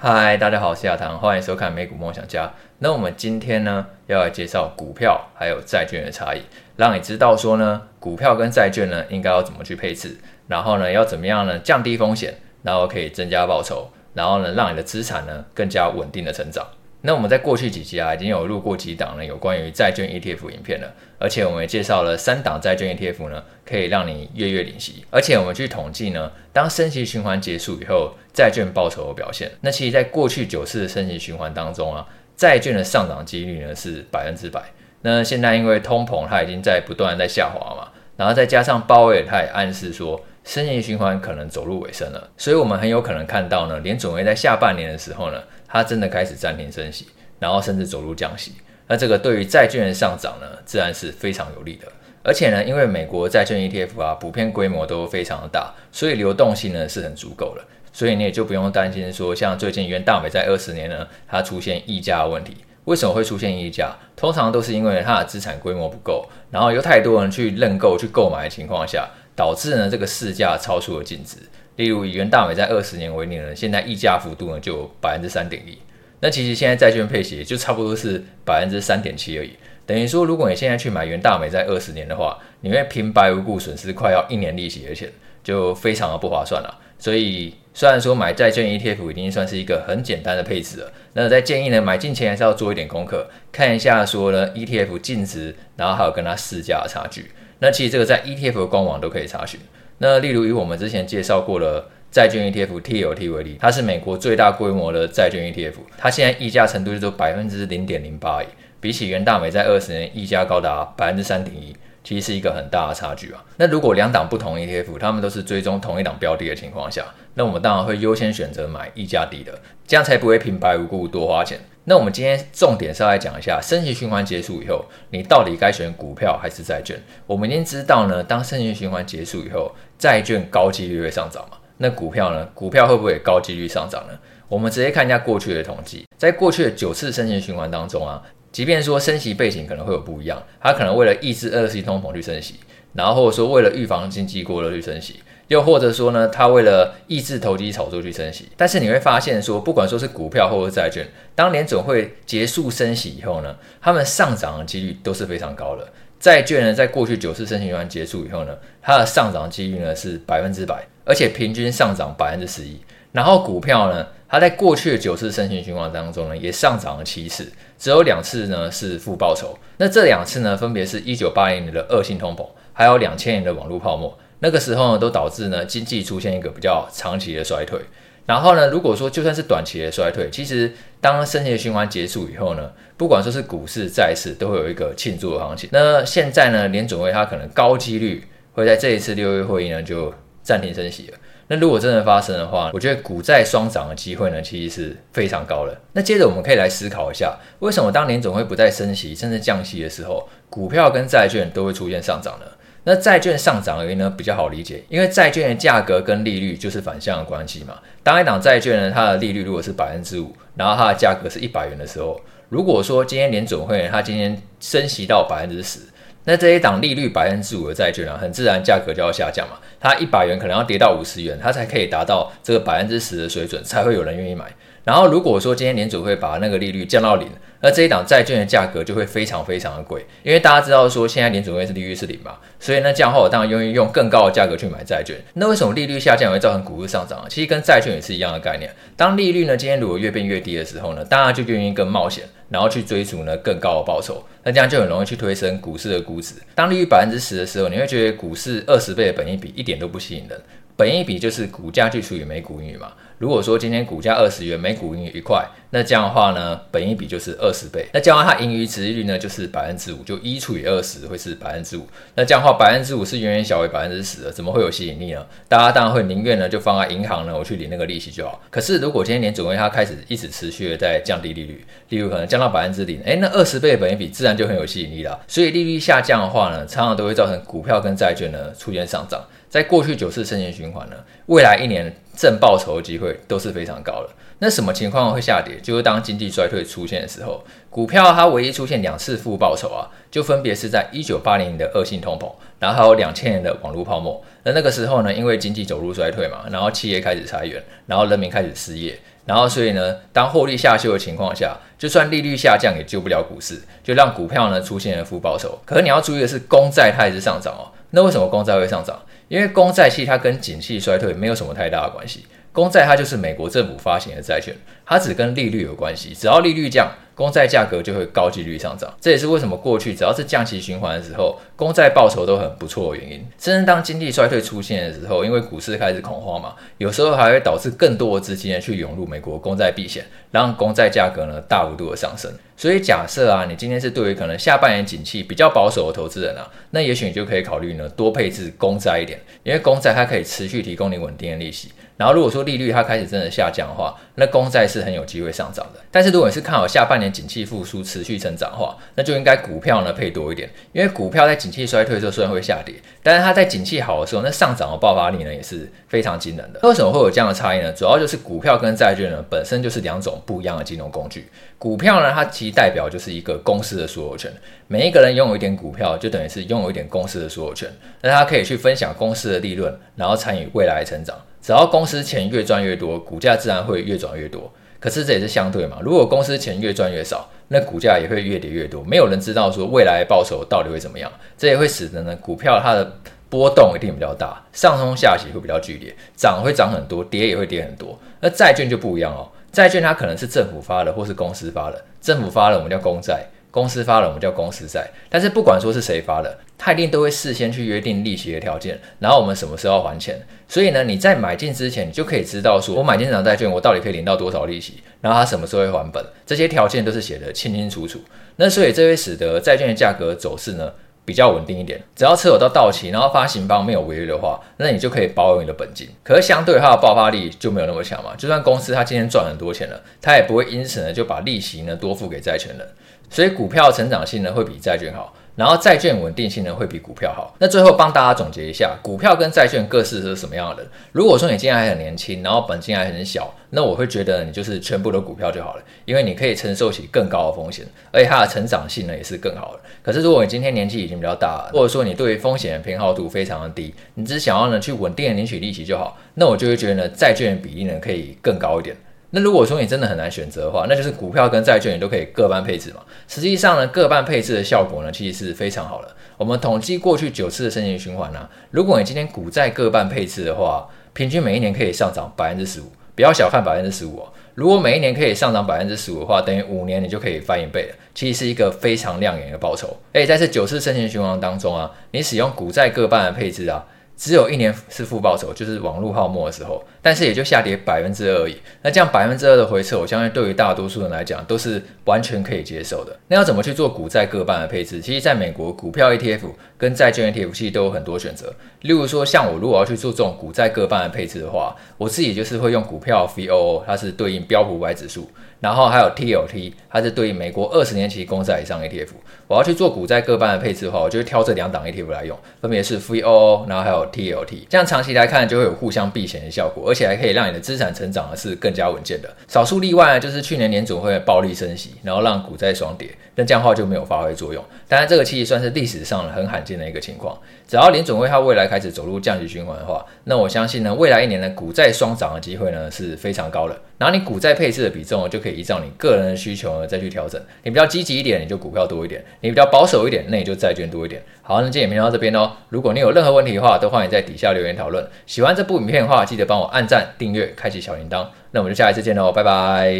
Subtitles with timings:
[0.00, 2.48] 嗨，大家好，我是亚堂，欢迎收看美股梦想家。
[2.78, 6.40] 那我们今天呢，要来介绍股票还有债券的差异，
[6.76, 10.16] 让你知道说呢，股票跟债券呢，应该要怎么去配置，
[10.46, 12.32] 然后呢，要怎么样呢，降低风险，
[12.62, 16.64] 然后可以增加报酬，然后呢，让你的资产呢，更加稳定的成长。
[17.00, 25.04] 那我们在过去几集啊，已经有录过几档呢，有关于债券 ETF 影片了，而且我们也介绍了三档债券 ETF 呢，可以让你月月领息。
[25.10, 29.48] 而且我们去统计呢，当升息循环结束以后，债券报酬的表现。
[29.60, 32.04] 那其实，在过去九次的升息循环当中啊，
[32.36, 34.60] 债券的上涨几率呢是百分之百。
[35.02, 45.38] 那现在因为通膨它已经在不断在下滑嘛，然后再加上鲍威尔他也暗示说，升息循环可能走入尾声了，所以我们很有可能看到呢，联准会在下半年的时候呢。
[45.66, 47.06] 它真的开始暂停升息，
[47.38, 48.54] 然后甚至走入降息，
[48.86, 51.86] 那这个对于债券的上涨呢，自然是非常有利的。
[52.22, 57.62] 而且呢，因为美国债券 ETF 啊，普遍规模都非常的大，所以流动性呢是很足够的，
[57.92, 62.56] 所以你也就不用担心说，像最近元大美在二十年呢，它出现溢价的问题。
[62.86, 63.94] 为什么会出现溢价？
[64.16, 69.06] 通常都是因为它的资产规模不够，然后有太多人去认购、去购买的情况下，
[69.38, 71.36] 导致呢这个市价超出了净值。
[71.76, 75.78] 例如以元大美债二十年为例呢，现在溢价幅度呢就百分之三点一，
[76.18, 79.52] 那其实现在债券配息就差不多是百分之三点七而已。
[79.86, 85.08] 等于说，如果你现在去买元大美债二十年的话，你会平白无故损失快要一年利息而且，
[85.44, 86.80] 就非常的不划算了。
[86.98, 97.30] 所以虽然说买债券 ETF 已经算是一个很简单的配置了，那在建议呢买进前还是要做一点功课，看一下说呢 ETF 净值，然后还有跟它市价的差距。
[97.60, 99.58] 那其实这个在 ETF 的官网都可以查询。
[99.98, 108.40] 那例如以我们之前介绍过的债券 ETF TLT 为例，它是美国最大规模的债券 ETF，它现在溢价程度就只有百分之零点零八，
[108.80, 113.44] 比起元大美在二十年溢价高达百分之三点一，其实是一个很大的差距啊。
[113.56, 121.58] 那如果两档不同 ETF，他们都是追踪同一档标的的情况下，那我们当然会优先选择买溢价低的，这样才不会平白无故多花钱。
[121.88, 127.00] 那我们今天重点是要来讲一下，升息循环结束以后，你到底该选股票还是债券？
[127.26, 131.56] 我们已经知道呢，当升息循环结束以后，债券高几率会上涨嘛？
[131.78, 132.44] 那股票呢？
[132.52, 134.12] 股票会不会高几率上涨呢？
[134.50, 142.56] 我们直接看一下过去的统计，在过去的九次升息循环当中啊，即便说升息背景可能会有不一样，它可能为了抑制二次通膨去升息，
[142.92, 145.20] 然后或者说为了预防经济过热去升息。
[145.48, 155.88] 又或者说呢，他为了抑制投机炒作去升息，但是你会发现说，不管说是股票或者债券，当年总会结束升息以后呢，它们上涨的几率都是非常高的。
[156.20, 162.78] 债券呢，在过去九次升息循环结束以后呢，它的上涨几率呢是百分之百，而且平均上涨百分之十一。
[163.12, 169.58] 然后股票呢，它在过去的九次升息循环当中呢，也上涨了七次，只有两次呢是负报酬。
[169.78, 174.18] 那这两次呢，分别是一九八零年的恶性通膨，还有两千年的网络泡沫。
[174.40, 177.80] 那个时候呢，都导致呢经济出现一个比较长期的衰退。
[178.26, 185.70] 然后呢，如果说就算是短期的衰退，其实当升息循环结束以后呢，不管说是股市、债市，都会有一个庆祝的行情。
[185.72, 188.22] 那现在呢，联准会它可能高几率
[188.52, 190.12] 会在这一次六月会议呢就
[190.42, 191.18] 暂停升息了。
[191.50, 195.80] 那如果真的发生的话，我觉得股债双涨的机会呢，其实是非常高的。
[195.94, 202.46] 那接着我们可以来思考一下，为什么当联准会不再升息，甚至降息的时候，股票跟债券都会出现上涨呢？
[202.90, 207.74] 那债券上涨的原因呢，比较好理解，因为债券的价格跟利率就是反向的关系嘛。
[208.02, 212.18] 当一档债券呢，它的利率如果是百分之五，然后它的价格是一百元的时候，
[212.48, 215.80] 如果说今天联准会它今天升息到百分之十，
[216.24, 219.58] 那这一档利率百分之五的债券啊，很自然价格就要下降嘛。
[219.78, 224.46] 它一百元可能要跌到五十元，它才可以达到这个百分之十的水准，才会有人愿意买。
[224.88, 227.28] 然后如果说今天联准会把那个利率降到零，
[227.60, 235.14] 那这一档债券的价格就会非常非常的贵，因为大家知道说现在联准会是利率是零嘛，所以呢这样的话我当然愿意用更高的价格去买债券。
[235.34, 237.22] 那为什么利率下降会造成股市上涨？
[237.28, 238.74] 其实跟债券也是一样的概念。
[238.96, 246.32] 当利率呢今天如果越变越低的时候呢，大家就愿意更冒险，然后去追逐呢更高的报酬，那这样就很容易去推升股市的估值。
[246.54, 250.40] 当利率百分之十的时候，你会觉得股市二十倍的本益比一点都不吸引人。
[250.78, 252.92] 本益比就是股价去除以每股盈余嘛。
[253.18, 257.84] 如果说今天股价二十元，每股盈余一块，那这样的话呢，本益比就是二十倍。
[257.92, 261.84] 那这样的话，它盈余殖利率呢就是百分之五，就一除以二十会是百分之五。
[262.14, 265.26] 那这样的话，百分之五是远远小于百分之十的，怎么会有吸引力呢？
[265.48, 268.40] 大家当然会宁愿呢就放在银行呢，我去领那个利息就好。
[268.48, 275.18] 可是如果今天联准会它开始一直持续的在降低利率，例如可能降到百分之零，诶，那二十倍的本益比自然就很有吸引力了。
[275.26, 279.20] 所以利率下降的话呢，常常都会造成股票跟债券呢出现上涨。
[279.48, 280.96] 在过去九次升息循环呢，
[281.26, 284.10] 未来一年正报酬的机会都是非常高的。
[284.40, 285.58] 那什么情况会下跌？
[285.60, 292.30] 就是当经济衰退出现的时候，股票它唯一出现两次负报酬啊，就分别是在一九八零年的恶性通膨，
[292.60, 294.22] 然后还有两千年的网络泡沫。
[294.44, 298.96] 那那个时候呢，因为经济走入衰退嘛，然后企业开始裁员，然后人民开始失业。
[299.24, 305.58] 然后所以呢，当获利下修的情况下，就算利率下降也救不了股市，就让股票呢出现了负报酬。
[305.66, 307.68] 可是你要注意的是，公债它也是上涨哦。
[307.90, 309.00] 那为什么公债会上涨？
[309.28, 312.26] 因为公债其实它跟景气衰退没有什么太大的关系。
[312.52, 314.54] 公债它就是美国政府发行的债券，
[314.84, 316.14] 它只跟利率有关系。
[316.14, 318.88] 只要利率降，公债价格就会高几率上涨。
[319.00, 323.26] 这也是为什么过去只要是降息循环的时候，公债报酬都很不错的原因。
[323.40, 332.32] 甚至当经济衰退出现的时候，因为股市开始恐慌嘛，有时候还会导致更多的资金去涌入美国公债避险，让公债价格呢大幅度的上升。
[332.56, 341.72] 所以假设啊，你今天是对于可能下半年景气比较保守的投资人啊，那也许你就可以考虑呢多配置公债一点，因为公债它可以持续提供你稳定的利息。
[341.96, 345.80] 然后如果说利率它开始真的下降的话，那公债是很有机会上涨的。
[345.90, 356.60] 但是如果你是看好下半年景气复苏、持续成长的话，那就应该股票呢配多一点，因为股票在景气衰退的时候虽然会下跌，但是它在景气好的时候，那上涨的爆发力呢也是非常惊人的。
[356.62, 357.72] 为什么会有这样的差异呢？
[357.72, 361.28] 主要就是股票跟债券呢本身就是两种不一样的金融工具。
[361.58, 364.32] 股票呢，它其实代表就是一个公司的所有权，
[364.68, 367.68] 每一个人拥有一点股票，就等于是拥有一点公司的所有权，
[368.00, 371.16] 那他可以去分享公司的利润，然后参与未来成长。
[371.40, 374.52] 只要公司钱越赚越多，股价自然会越涨越多。
[374.80, 378.82] 可是这也是相对嘛，如果公司钱越赚越少，那股价也会越跌越多。
[378.84, 382.92] 没有人知道说未来报酬到底会怎么样，这也会使得呢股票它的
[383.28, 387.98] 波动一定比较大，上冲下洗会比较剧烈，涨会涨很多，跌也会跌很多。
[388.20, 393.26] 那债券就不一样哦，债券它可能是政府发的或是公司发的，政府发的我们叫公债。
[393.50, 394.88] 公司发了，我们叫公司债。
[395.08, 400.20] 但是不管说是谁发的，他一定都会事先去约定利息的条件，然后我们什么时候要还钱。
[400.46, 408.00] 所以呢，你在买进之前，你就可以知道说，我买进这张债券，我到底可以领到多少利息，然后它什么时候会还本，这些条件都是写得清清楚楚。
[408.36, 410.72] 那所以这会使得债券的价格走势呢，
[411.08, 415.88] 比较稳定一点，只要持有到到期，然后发行方没有违约的话，那你就可以保有你的本金。
[416.04, 418.10] 可是相对它的爆发力就没有那么强嘛。
[418.18, 422.68] 就算公司它今天赚很多钱了，它也不会因此呢就把利息呢多付给债权人。
[423.08, 425.14] 所以股票成长性呢会比债券好。
[425.38, 427.32] 然后债券稳定性呢会比股票好。
[427.38, 430.66] 那最后帮大家总结一下，股票跟债券各是是什么样的？
[430.90, 439.60] 如果说你今天还很年轻，然后本金还很小，那我会觉得你就是全部的股票就好了，因为你可以承受起更高的风险，而且它的成长性呢也是更好的。
[439.80, 448.76] 可是如果你今天年纪已经比较大了，或者说你对于风险的偏好度非常的低，你只想要呢去稳定的领取利息就好，那我就会觉得呢债券的比例呢可以更高一点。
[449.10, 452.80] 那如果说你真的很难选择的话，那就是股票跟债券你都可以各半配置嘛。
[453.06, 455.88] 实际上呢，各半配置的效果呢，其实是非常好的。
[456.16, 462.70] 我们统计过去九次的升息循环呢、如果你今天股债各半配置的话，平均每一年可以上涨百分之十五。
[462.94, 467.74] 不要小看百分之十五哦，如果每一年可以上涨百分之十五的话，等于五年你就可以翻一倍了。
[467.94, 469.76] 其实是一个非常亮眼的报酬。
[469.92, 473.64] 诶，在这九次升息循环当中啊，你使用股债各半的配置啊。
[473.98, 478.36] 只有一年是负报酬，就是网络泡沫的时候，但是也就下跌百分之二而已。
[478.62, 482.96] 那这样百分之二的回撤，我相信对于大多数人来讲都是完全可以接受的。
[483.08, 484.80] 那要怎么去做股债各半的配置？
[484.80, 486.20] 其实，在美国股票 ETF
[486.58, 488.34] 跟债券 ETF 其实都有很多选择。
[488.62, 495.08] 例如说，像我如果要去做这种股债各半的配置的话，我自己就是会用股票 VOO，它是对应标普五百指数。
[495.40, 498.88] 然后还有 TLT，它是对应美国二十年期公债以上 ETF。
[499.28, 504.48] 我要去做股债各半的配置的话，我就会挑这两档 ETF 来用，分别是 VOO，然后还有 TLT。
[504.48, 509.08] 这样长期来看就会有互相避险的效果，而且还可以让你的资产成长的是更加稳健的。
[509.28, 514.44] 少数例外呢，就是去年年总会暴力升息，然后让股债双跌，但这样的话就没有发挥作用。
[514.66, 517.16] 当然，这个其实算是历史上很罕见的一个情况。
[517.46, 523.56] 只要联准会它未来开始走入降息循环的话，那我相信呢，未来一年的股债双涨的机会呢是非常高的。
[523.78, 527.20] 然后你股债配置的比重就可以依照你个人的需求呢再去调整。
[527.44, 531.00] 你比较积极一点，你就股票多一点；你比较保守一点，那你就债券多一点。
[531.22, 532.32] 好，那今天影片到这边哦。
[532.48, 534.84] 如果你有任何问题的话，都欢迎在底下留言讨论。
[535.06, 538.06] 喜欢这部影片的话，记得帮我按赞、订阅、开启小铃铛。
[538.32, 539.78] 那我们就下一次见喽，拜拜。